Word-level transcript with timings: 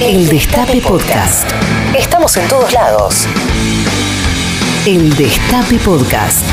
El 0.00 0.28
Destape 0.28 0.80
Podcast. 0.80 1.50
Estamos 1.98 2.36
en 2.36 2.48
todos 2.48 2.72
lados. 2.72 3.26
El 4.86 5.10
Destape 5.16 5.76
Podcast. 5.84 6.48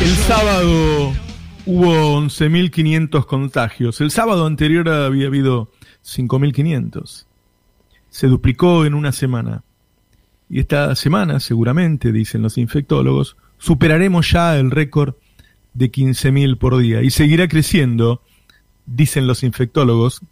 El 0.00 0.08
sábado 0.08 1.12
hubo 1.66 2.18
11.500 2.22 3.26
contagios. 3.26 4.00
El 4.00 4.10
sábado 4.10 4.46
anterior 4.46 4.88
había 4.88 5.26
habido 5.26 5.70
5.500. 6.02 7.26
Se 8.08 8.26
duplicó 8.26 8.86
en 8.86 8.94
una 8.94 9.12
semana. 9.12 9.64
Y 10.48 10.60
esta 10.60 10.96
semana, 10.96 11.40
seguramente, 11.40 12.10
dicen 12.10 12.40
los 12.40 12.56
infectólogos, 12.56 13.36
superaremos 13.58 14.30
ya 14.30 14.56
el 14.56 14.70
récord 14.70 15.14
de 15.74 15.92
15.000 15.92 16.56
por 16.56 16.78
día. 16.78 17.02
Y 17.02 17.10
seguirá 17.10 17.48
creciendo, 17.48 18.22
dicen 18.86 19.26
los 19.26 19.42
infectólogos, 19.42 20.22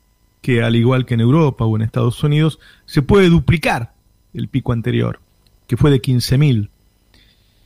que 0.46 0.62
al 0.62 0.76
igual 0.76 1.06
que 1.06 1.14
en 1.14 1.20
Europa 1.20 1.64
o 1.64 1.74
en 1.74 1.82
Estados 1.82 2.22
Unidos, 2.22 2.60
se 2.84 3.02
puede 3.02 3.28
duplicar 3.28 3.94
el 4.32 4.46
pico 4.46 4.72
anterior, 4.72 5.18
que 5.66 5.76
fue 5.76 5.90
de 5.90 6.00
15.000, 6.00 6.68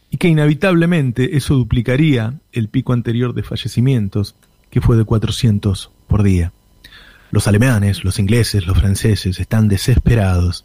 y 0.08 0.16
que 0.16 0.28
inevitablemente 0.28 1.36
eso 1.36 1.56
duplicaría 1.56 2.40
el 2.52 2.70
pico 2.70 2.94
anterior 2.94 3.34
de 3.34 3.42
fallecimientos, 3.42 4.34
que 4.70 4.80
fue 4.80 4.96
de 4.96 5.04
400 5.04 5.90
por 6.08 6.22
día. 6.22 6.54
Los 7.30 7.46
alemanes, 7.46 8.02
los 8.02 8.18
ingleses, 8.18 8.66
los 8.66 8.78
franceses 8.78 9.38
están 9.38 9.68
desesperados. 9.68 10.64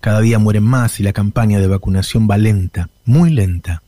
Cada 0.00 0.20
día 0.20 0.38
mueren 0.38 0.62
más 0.62 1.00
y 1.00 1.02
la 1.02 1.12
campaña 1.12 1.58
de 1.58 1.66
vacunación 1.66 2.28
va 2.30 2.38
lenta, 2.38 2.90
muy 3.04 3.30
lenta. 3.30 3.82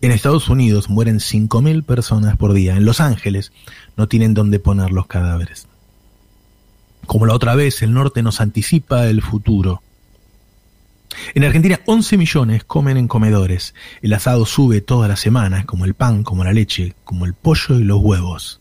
En 0.00 0.12
Estados 0.12 0.48
Unidos 0.48 0.88
mueren 0.88 1.18
5.000 1.18 1.82
personas 1.82 2.36
por 2.36 2.52
día. 2.52 2.76
En 2.76 2.84
Los 2.84 3.00
Ángeles 3.00 3.50
no 3.96 4.06
tienen 4.06 4.34
dónde 4.34 4.60
poner 4.60 4.92
los 4.92 5.08
cadáveres. 5.08 5.66
Como 7.06 7.26
la 7.26 7.34
otra 7.34 7.54
vez, 7.54 7.82
el 7.82 7.92
norte 7.92 8.22
nos 8.22 8.40
anticipa 8.40 9.06
el 9.06 9.22
futuro. 9.22 9.82
En 11.34 11.44
Argentina 11.44 11.80
11 11.86 12.16
millones 12.16 12.64
comen 12.64 12.96
en 12.96 13.08
comedores. 13.08 13.74
El 14.00 14.12
asado 14.14 14.46
sube 14.46 14.80
todas 14.80 15.08
las 15.08 15.20
semanas, 15.20 15.64
como 15.66 15.84
el 15.84 15.94
pan, 15.94 16.24
como 16.24 16.44
la 16.44 16.52
leche, 16.52 16.94
como 17.04 17.26
el 17.26 17.34
pollo 17.34 17.78
y 17.78 17.84
los 17.84 18.00
huevos. 18.00 18.60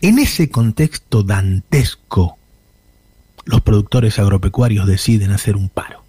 En 0.00 0.18
ese 0.18 0.50
contexto 0.50 1.22
dantesco, 1.22 2.38
los 3.44 3.62
productores 3.62 4.18
agropecuarios 4.18 4.86
deciden 4.86 5.32
hacer 5.32 5.56
un 5.56 5.68
paro 5.68 6.04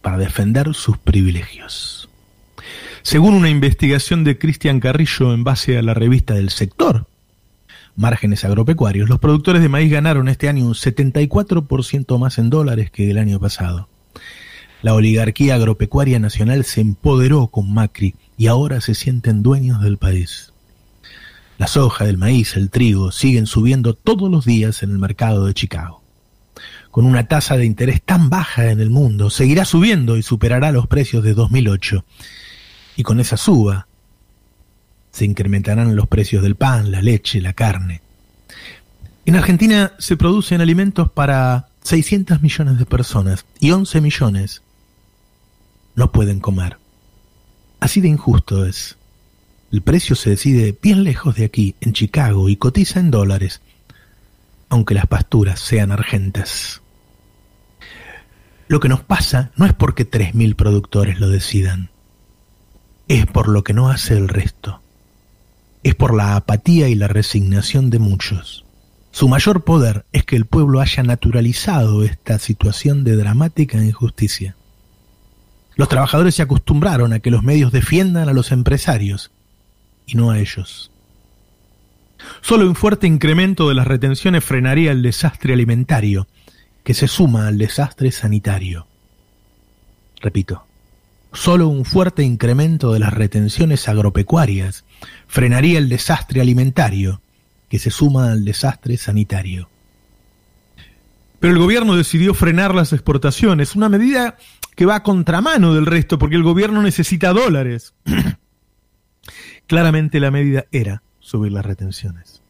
para 0.00 0.16
defender 0.16 0.72
sus 0.74 0.96
privilegios. 0.96 2.08
Según 3.02 3.34
una 3.34 3.50
investigación 3.50 4.24
de 4.24 4.38
Cristian 4.38 4.80
Carrillo 4.80 5.34
en 5.34 5.44
base 5.44 5.76
a 5.76 5.82
la 5.82 5.94
revista 5.94 6.34
del 6.34 6.50
sector, 6.50 7.06
márgenes 7.96 8.44
agropecuarios, 8.44 9.08
los 9.08 9.18
productores 9.18 9.62
de 9.62 9.68
maíz 9.68 9.90
ganaron 9.90 10.28
este 10.28 10.48
año 10.48 10.66
un 10.66 10.74
74% 10.74 12.18
más 12.18 12.38
en 12.38 12.50
dólares 12.50 12.90
que 12.90 13.10
el 13.10 13.18
año 13.18 13.38
pasado. 13.40 13.88
La 14.82 14.94
oligarquía 14.94 15.56
agropecuaria 15.56 16.18
nacional 16.18 16.64
se 16.64 16.80
empoderó 16.80 17.48
con 17.48 17.72
Macri 17.72 18.14
y 18.38 18.46
ahora 18.46 18.80
se 18.80 18.94
sienten 18.94 19.42
dueños 19.42 19.82
del 19.82 19.98
país. 19.98 20.52
La 21.58 21.66
soja, 21.66 22.08
el 22.08 22.16
maíz, 22.16 22.56
el 22.56 22.70
trigo 22.70 23.12
siguen 23.12 23.44
subiendo 23.46 23.92
todos 23.92 24.30
los 24.30 24.46
días 24.46 24.82
en 24.82 24.90
el 24.92 24.98
mercado 24.98 25.44
de 25.44 25.52
Chicago. 25.52 26.02
Con 26.90 27.04
una 27.04 27.28
tasa 27.28 27.58
de 27.58 27.66
interés 27.66 28.00
tan 28.02 28.30
baja 28.30 28.70
en 28.70 28.80
el 28.80 28.88
mundo, 28.88 29.28
seguirá 29.28 29.66
subiendo 29.66 30.16
y 30.16 30.22
superará 30.22 30.72
los 30.72 30.86
precios 30.86 31.22
de 31.22 31.34
2008. 31.34 32.04
Y 32.96 33.02
con 33.02 33.20
esa 33.20 33.36
suba, 33.36 33.88
se 35.20 35.26
incrementarán 35.26 35.96
los 35.96 36.08
precios 36.08 36.42
del 36.42 36.54
pan, 36.54 36.90
la 36.90 37.02
leche, 37.02 37.42
la 37.42 37.52
carne. 37.52 38.00
En 39.26 39.36
Argentina 39.36 39.92
se 39.98 40.16
producen 40.16 40.62
alimentos 40.62 41.10
para 41.12 41.68
600 41.82 42.40
millones 42.40 42.78
de 42.78 42.86
personas 42.86 43.44
y 43.58 43.70
11 43.70 44.00
millones 44.00 44.62
no 45.94 46.10
pueden 46.10 46.40
comer. 46.40 46.78
Así 47.80 48.00
de 48.00 48.08
injusto 48.08 48.64
es. 48.64 48.96
El 49.70 49.82
precio 49.82 50.16
se 50.16 50.30
decide 50.30 50.74
bien 50.80 51.04
lejos 51.04 51.34
de 51.34 51.44
aquí, 51.44 51.74
en 51.82 51.92
Chicago, 51.92 52.48
y 52.48 52.56
cotiza 52.56 52.98
en 52.98 53.10
dólares, 53.10 53.60
aunque 54.70 54.94
las 54.94 55.06
pasturas 55.06 55.60
sean 55.60 55.92
argentas. 55.92 56.80
Lo 58.68 58.80
que 58.80 58.88
nos 58.88 59.02
pasa 59.02 59.50
no 59.56 59.66
es 59.66 59.74
porque 59.74 60.10
3.000 60.10 60.56
productores 60.56 61.20
lo 61.20 61.28
decidan, 61.28 61.90
es 63.06 63.26
por 63.26 63.48
lo 63.48 63.64
que 63.64 63.74
no 63.74 63.90
hace 63.90 64.16
el 64.16 64.26
resto 64.26 64.80
es 65.82 65.94
por 65.94 66.14
la 66.14 66.36
apatía 66.36 66.88
y 66.88 66.94
la 66.94 67.08
resignación 67.08 67.90
de 67.90 67.98
muchos. 67.98 68.64
Su 69.12 69.28
mayor 69.28 69.64
poder 69.64 70.04
es 70.12 70.24
que 70.24 70.36
el 70.36 70.46
pueblo 70.46 70.80
haya 70.80 71.02
naturalizado 71.02 72.04
esta 72.04 72.38
situación 72.38 73.02
de 73.02 73.16
dramática 73.16 73.78
injusticia. 73.78 74.56
Los 75.76 75.88
trabajadores 75.88 76.34
se 76.34 76.42
acostumbraron 76.42 77.12
a 77.12 77.20
que 77.20 77.30
los 77.30 77.42
medios 77.42 77.72
defiendan 77.72 78.28
a 78.28 78.32
los 78.32 78.52
empresarios 78.52 79.30
y 80.06 80.14
no 80.14 80.30
a 80.30 80.38
ellos. 80.38 80.90
Solo 82.42 82.66
un 82.66 82.74
fuerte 82.74 83.06
incremento 83.06 83.68
de 83.68 83.74
las 83.74 83.86
retenciones 83.86 84.44
frenaría 84.44 84.92
el 84.92 85.02
desastre 85.02 85.54
alimentario, 85.54 86.26
que 86.84 86.94
se 86.94 87.08
suma 87.08 87.46
al 87.48 87.58
desastre 87.58 88.10
sanitario. 88.10 88.86
Repito, 90.20 90.64
Solo 91.32 91.68
un 91.68 91.84
fuerte 91.84 92.22
incremento 92.22 92.92
de 92.92 92.98
las 92.98 93.12
retenciones 93.12 93.88
agropecuarias 93.88 94.84
frenaría 95.26 95.78
el 95.78 95.88
desastre 95.88 96.40
alimentario 96.40 97.22
que 97.68 97.78
se 97.78 97.90
suma 97.90 98.32
al 98.32 98.44
desastre 98.44 98.96
sanitario. 98.96 99.68
Pero 101.38 101.54
el 101.54 101.58
gobierno 101.58 101.96
decidió 101.96 102.34
frenar 102.34 102.74
las 102.74 102.92
exportaciones, 102.92 103.76
una 103.76 103.88
medida 103.88 104.36
que 104.74 104.86
va 104.86 104.96
a 104.96 105.02
contramano 105.02 105.74
del 105.74 105.86
resto 105.86 106.18
porque 106.18 106.36
el 106.36 106.42
gobierno 106.42 106.82
necesita 106.82 107.32
dólares. 107.32 107.94
Claramente 109.66 110.20
la 110.20 110.30
medida 110.30 110.66
era 110.72 111.02
subir 111.20 111.52
las 111.52 111.64
retenciones. 111.64 112.42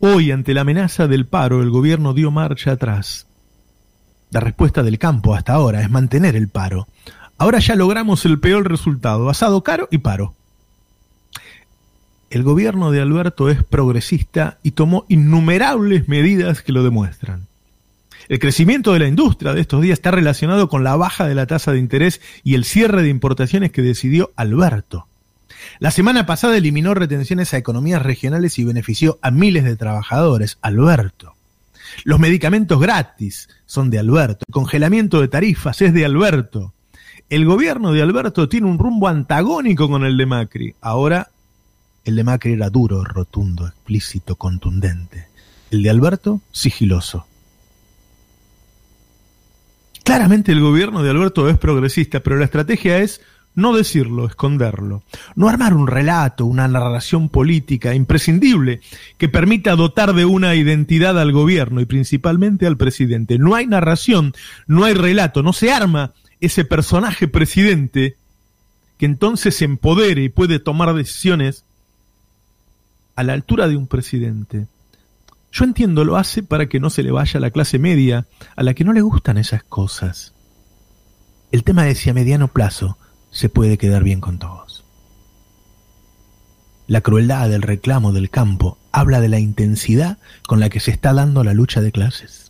Hoy, 0.00 0.30
ante 0.32 0.54
la 0.54 0.62
amenaza 0.62 1.06
del 1.06 1.26
paro, 1.26 1.62
el 1.62 1.70
gobierno 1.70 2.12
dio 2.12 2.30
marcha 2.30 2.72
atrás. 2.72 3.28
La 4.30 4.40
respuesta 4.40 4.82
del 4.82 4.98
campo 4.98 5.34
hasta 5.34 5.54
ahora 5.54 5.80
es 5.80 5.90
mantener 5.90 6.36
el 6.36 6.48
paro, 6.48 6.86
Ahora 7.40 7.58
ya 7.58 7.74
logramos 7.74 8.26
el 8.26 8.38
peor 8.38 8.68
resultado, 8.68 9.30
asado 9.30 9.62
caro 9.62 9.88
y 9.90 9.96
paro. 9.96 10.34
El 12.28 12.42
gobierno 12.42 12.90
de 12.90 13.00
Alberto 13.00 13.48
es 13.48 13.64
progresista 13.64 14.58
y 14.62 14.72
tomó 14.72 15.06
innumerables 15.08 16.06
medidas 16.06 16.60
que 16.60 16.72
lo 16.72 16.84
demuestran. 16.84 17.46
El 18.28 18.40
crecimiento 18.40 18.92
de 18.92 18.98
la 18.98 19.08
industria 19.08 19.54
de 19.54 19.62
estos 19.62 19.80
días 19.80 19.94
está 19.94 20.10
relacionado 20.10 20.68
con 20.68 20.84
la 20.84 20.96
baja 20.96 21.26
de 21.26 21.34
la 21.34 21.46
tasa 21.46 21.72
de 21.72 21.78
interés 21.78 22.20
y 22.44 22.56
el 22.56 22.66
cierre 22.66 23.02
de 23.02 23.08
importaciones 23.08 23.72
que 23.72 23.80
decidió 23.80 24.32
Alberto. 24.36 25.06
La 25.78 25.92
semana 25.92 26.26
pasada 26.26 26.58
eliminó 26.58 26.92
retenciones 26.92 27.54
a 27.54 27.56
economías 27.56 28.02
regionales 28.02 28.58
y 28.58 28.64
benefició 28.64 29.18
a 29.22 29.30
miles 29.30 29.64
de 29.64 29.76
trabajadores. 29.76 30.58
Alberto. 30.60 31.36
Los 32.04 32.20
medicamentos 32.20 32.78
gratis 32.78 33.48
son 33.64 33.88
de 33.88 33.98
Alberto. 33.98 34.44
El 34.46 34.52
congelamiento 34.52 35.22
de 35.22 35.28
tarifas 35.28 35.80
es 35.80 35.94
de 35.94 36.04
Alberto. 36.04 36.74
El 37.30 37.44
gobierno 37.44 37.92
de 37.92 38.02
Alberto 38.02 38.48
tiene 38.48 38.66
un 38.66 38.76
rumbo 38.76 39.06
antagónico 39.06 39.88
con 39.88 40.04
el 40.04 40.16
de 40.16 40.26
Macri. 40.26 40.74
Ahora, 40.80 41.30
el 42.04 42.16
de 42.16 42.24
Macri 42.24 42.54
era 42.54 42.70
duro, 42.70 43.04
rotundo, 43.04 43.68
explícito, 43.68 44.34
contundente. 44.34 45.28
El 45.70 45.84
de 45.84 45.90
Alberto, 45.90 46.40
sigiloso. 46.50 47.26
Claramente 50.02 50.50
el 50.50 50.60
gobierno 50.60 51.04
de 51.04 51.10
Alberto 51.10 51.48
es 51.48 51.56
progresista, 51.56 52.18
pero 52.18 52.34
la 52.34 52.46
estrategia 52.46 52.98
es 52.98 53.20
no 53.54 53.76
decirlo, 53.76 54.26
esconderlo. 54.26 55.04
No 55.36 55.48
armar 55.48 55.74
un 55.74 55.86
relato, 55.86 56.46
una 56.46 56.66
narración 56.66 57.28
política 57.28 57.94
imprescindible 57.94 58.80
que 59.18 59.28
permita 59.28 59.76
dotar 59.76 60.14
de 60.14 60.24
una 60.24 60.56
identidad 60.56 61.16
al 61.16 61.30
gobierno 61.30 61.80
y 61.80 61.84
principalmente 61.84 62.66
al 62.66 62.76
presidente. 62.76 63.38
No 63.38 63.54
hay 63.54 63.68
narración, 63.68 64.32
no 64.66 64.82
hay 64.82 64.94
relato, 64.94 65.44
no 65.44 65.52
se 65.52 65.70
arma 65.70 66.12
ese 66.40 66.64
personaje 66.64 67.28
presidente 67.28 68.16
que 68.98 69.06
entonces 69.06 69.56
se 69.56 69.64
empodere 69.64 70.22
y 70.24 70.28
puede 70.28 70.58
tomar 70.58 70.94
decisiones 70.94 71.64
a 73.16 73.22
la 73.22 73.32
altura 73.32 73.68
de 73.68 73.76
un 73.76 73.86
presidente. 73.86 74.66
Yo 75.52 75.64
entiendo, 75.64 76.04
lo 76.04 76.16
hace 76.16 76.42
para 76.42 76.68
que 76.68 76.80
no 76.80 76.90
se 76.90 77.02
le 77.02 77.10
vaya 77.10 77.38
a 77.38 77.40
la 77.40 77.50
clase 77.50 77.78
media, 77.78 78.26
a 78.56 78.62
la 78.62 78.74
que 78.74 78.84
no 78.84 78.92
le 78.92 79.00
gustan 79.00 79.36
esas 79.36 79.62
cosas. 79.64 80.34
El 81.50 81.64
tema 81.64 81.88
es 81.88 81.98
si 81.98 82.10
a 82.10 82.14
mediano 82.14 82.48
plazo 82.48 82.96
se 83.30 83.48
puede 83.48 83.78
quedar 83.78 84.04
bien 84.04 84.20
con 84.20 84.38
todos. 84.38 84.84
La 86.86 87.00
crueldad 87.00 87.48
del 87.48 87.62
reclamo 87.62 88.12
del 88.12 88.30
campo 88.30 88.78
habla 88.92 89.20
de 89.20 89.28
la 89.28 89.38
intensidad 89.38 90.18
con 90.46 90.60
la 90.60 90.70
que 90.70 90.80
se 90.80 90.90
está 90.90 91.12
dando 91.12 91.44
la 91.44 91.54
lucha 91.54 91.80
de 91.80 91.92
clases. 91.92 92.49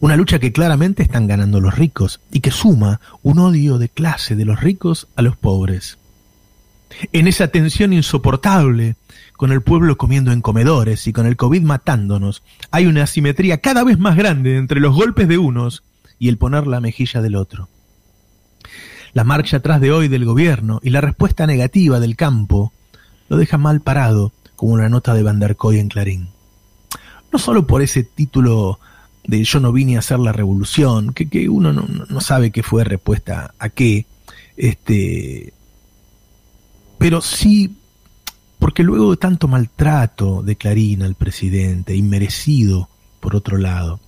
Una 0.00 0.16
lucha 0.16 0.38
que 0.38 0.52
claramente 0.52 1.02
están 1.02 1.26
ganando 1.26 1.60
los 1.60 1.76
ricos 1.76 2.20
y 2.30 2.40
que 2.40 2.50
suma 2.50 3.00
un 3.22 3.38
odio 3.38 3.78
de 3.78 3.88
clase 3.88 4.36
de 4.36 4.44
los 4.44 4.60
ricos 4.60 5.08
a 5.16 5.22
los 5.22 5.36
pobres. 5.36 5.98
En 7.12 7.26
esa 7.26 7.48
tensión 7.48 7.92
insoportable, 7.92 8.96
con 9.36 9.52
el 9.52 9.62
pueblo 9.62 9.96
comiendo 9.96 10.32
en 10.32 10.40
comedores 10.40 11.06
y 11.06 11.12
con 11.12 11.26
el 11.26 11.36
COVID 11.36 11.62
matándonos, 11.62 12.42
hay 12.70 12.86
una 12.86 13.02
asimetría 13.02 13.58
cada 13.58 13.84
vez 13.84 13.98
más 13.98 14.16
grande 14.16 14.56
entre 14.56 14.80
los 14.80 14.94
golpes 14.94 15.28
de 15.28 15.38
unos 15.38 15.82
y 16.18 16.28
el 16.28 16.38
poner 16.38 16.66
la 16.66 16.80
mejilla 16.80 17.20
del 17.20 17.36
otro. 17.36 17.68
La 19.12 19.24
marcha 19.24 19.58
atrás 19.58 19.80
de 19.80 19.92
hoy 19.92 20.08
del 20.08 20.24
gobierno 20.24 20.80
y 20.82 20.90
la 20.90 21.00
respuesta 21.00 21.46
negativa 21.46 22.00
del 22.00 22.16
campo 22.16 22.72
lo 23.28 23.36
deja 23.36 23.58
mal 23.58 23.80
parado, 23.80 24.32
como 24.56 24.72
una 24.72 24.88
nota 24.88 25.14
de 25.14 25.22
Van 25.22 25.40
der 25.40 25.56
Koy 25.56 25.78
en 25.78 25.88
Clarín. 25.88 26.28
No 27.32 27.38
solo 27.38 27.66
por 27.66 27.82
ese 27.82 28.04
título 28.04 28.78
de 29.26 29.42
yo 29.44 29.60
no 29.60 29.72
vine 29.72 29.96
a 29.96 30.00
hacer 30.00 30.18
la 30.18 30.32
revolución, 30.32 31.12
que, 31.12 31.28
que 31.28 31.48
uno 31.48 31.72
no, 31.72 31.82
no, 31.82 32.20
sabe 32.20 32.50
qué 32.50 32.62
fue 32.62 32.84
respuesta 32.84 33.54
a 33.58 33.68
qué, 33.70 34.06
este, 34.56 35.52
pero 36.98 37.20
sí 37.20 37.76
porque 38.58 38.82
luego 38.82 39.10
de 39.10 39.16
tanto 39.18 39.46
maltrato 39.46 40.42
de 40.42 40.56
Clarín 40.56 41.02
al 41.02 41.16
presidente, 41.16 41.94
inmerecido 41.94 42.88
por 43.20 43.36
otro 43.36 43.58
lado, 43.58 44.00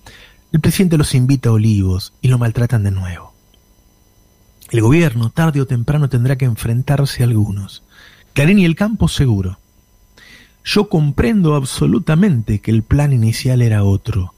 el 0.51 0.59
presidente 0.61 0.97
los 0.97 1.13
invita 1.13 1.49
a 1.49 1.53
Olivos 1.53 2.13
y 2.21 2.29
lo 2.29 2.39
maltratan 2.39 2.83
de 2.83 2.91
nuevo. 2.91 3.33
El 4.71 4.81
gobierno, 4.81 5.29
tarde 5.29 5.61
o 5.61 5.67
temprano, 5.67 6.09
tendrá 6.09 6.37
que 6.37 6.45
enfrentarse 6.45 7.21
a 7.21 7.27
algunos. 7.27 7.83
Clarín 8.33 8.59
y 8.59 8.65
el 8.65 8.75
campo 8.75 9.07
seguro. 9.07 9.59
Yo 10.63 10.89
comprendo 10.89 11.55
absolutamente 11.55 12.59
que 12.59 12.71
el 12.71 12.83
plan 12.83 13.13
inicial 13.13 13.61
era 13.61 13.83
otro, 13.83 14.33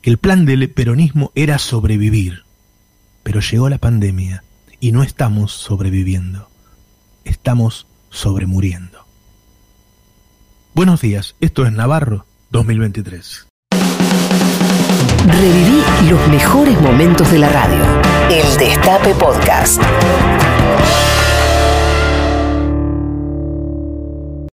que 0.00 0.10
el 0.10 0.18
plan 0.18 0.46
del 0.46 0.70
peronismo 0.70 1.30
era 1.34 1.58
sobrevivir, 1.58 2.44
pero 3.22 3.40
llegó 3.40 3.68
la 3.68 3.78
pandemia 3.78 4.44
y 4.80 4.92
no 4.92 5.02
estamos 5.02 5.52
sobreviviendo, 5.52 6.48
estamos 7.24 7.86
sobremuriendo. 8.08 9.04
Buenos 10.74 11.00
días, 11.00 11.36
esto 11.40 11.66
es 11.66 11.72
Navarro 11.72 12.24
2023. 12.50 13.46
Reviví 15.26 15.82
los 16.08 16.28
mejores 16.28 16.80
momentos 16.80 17.30
de 17.30 17.38
la 17.38 17.48
radio. 17.50 17.84
El 18.30 18.56
Destape 18.58 19.14
Podcast. 19.14 19.82